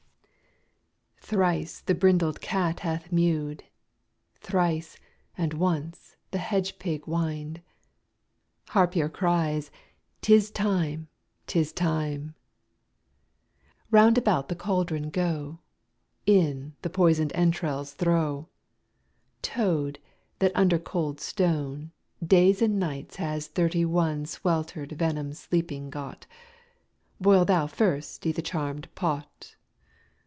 Thrice 1.33 1.79
the 1.79 1.95
brinded 1.95 2.41
cat 2.41 2.81
hath 2.81 3.09
mew'd. 3.09 3.61
SECOND 3.61 3.61
WITCH. 3.61 4.41
Thrice, 4.41 4.97
and 5.37 5.53
once 5.53 6.17
the 6.31 6.39
hedge 6.39 6.77
pig 6.77 7.05
whin'd. 7.05 7.61
THIRD 7.61 7.63
WITCH. 8.65 8.71
Harpier 8.73 9.07
cries:—'Tis 9.13 10.51
time, 10.51 11.07
'tis 11.47 11.71
time. 11.71 12.35
FIRST 12.35 12.35
WITCH. 13.89 13.91
Round 13.91 14.17
about 14.17 14.49
the 14.49 14.57
cauldron 14.57 15.09
go; 15.09 15.59
In 16.25 16.75
the 16.81 16.89
poison'd 16.89 17.31
entrails 17.31 17.93
throw.— 17.93 18.49
Toad, 19.41 19.99
that 20.39 20.51
under 20.53 20.79
cold 20.79 21.21
stone 21.21 21.91
Days 22.21 22.61
and 22.61 22.77
nights 22.77 23.15
has 23.17 23.47
thirty 23.47 23.85
one 23.85 24.25
Swelter'd 24.25 24.91
venom 24.93 25.31
sleeping 25.31 25.89
got, 25.89 26.27
Boil 27.21 27.45
thou 27.45 27.67
first 27.67 28.27
i' 28.27 28.33
th' 28.33 28.43
charmed 28.43 28.93
pot! 28.95 29.55